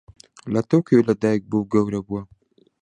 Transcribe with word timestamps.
لە 0.53 0.61
تۆکیۆ 0.69 0.99
لەدایکبووە 1.07 1.59
و 1.63 1.69
گەورە 1.73 1.99
بووە. 2.07 2.21